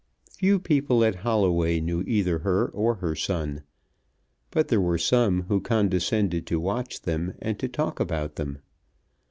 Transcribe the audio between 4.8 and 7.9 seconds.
were some who condescended to watch them, and to